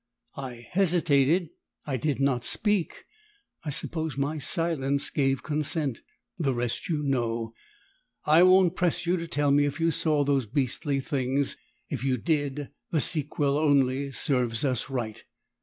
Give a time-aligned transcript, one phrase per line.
[0.37, 1.51] I hesitated,
[1.85, 3.05] I did not speak.
[3.63, 6.01] I suppose my silence gave consent:
[6.39, 7.53] the rest you know.
[8.25, 11.55] I won't press you to tell me if you saw those beastly things,
[11.87, 15.23] if you did the sequel only serves us right.